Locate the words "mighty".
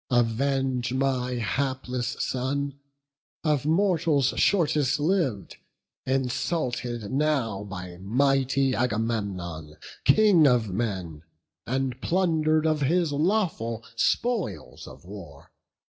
8.01-8.73